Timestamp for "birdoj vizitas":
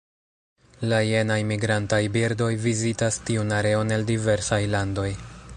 2.17-3.23